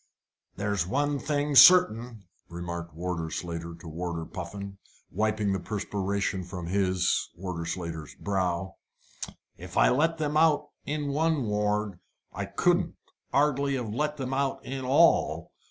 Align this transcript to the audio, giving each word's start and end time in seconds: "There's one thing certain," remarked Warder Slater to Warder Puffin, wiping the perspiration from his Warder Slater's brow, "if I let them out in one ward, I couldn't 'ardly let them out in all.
"There's 0.55 0.87
one 0.87 1.19
thing 1.19 1.53
certain," 1.55 2.23
remarked 2.49 2.95
Warder 2.95 3.29
Slater 3.29 3.75
to 3.75 3.87
Warder 3.87 4.25
Puffin, 4.25 4.79
wiping 5.11 5.53
the 5.53 5.59
perspiration 5.59 6.43
from 6.43 6.65
his 6.65 7.29
Warder 7.35 7.67
Slater's 7.67 8.15
brow, 8.15 8.77
"if 9.57 9.77
I 9.77 9.89
let 9.89 10.17
them 10.17 10.37
out 10.37 10.69
in 10.87 11.09
one 11.09 11.43
ward, 11.43 11.99
I 12.33 12.45
couldn't 12.45 12.95
'ardly 13.31 13.77
let 13.77 14.17
them 14.17 14.33
out 14.33 14.65
in 14.65 14.83
all. 14.85 15.51